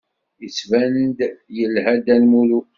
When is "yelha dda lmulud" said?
1.57-2.67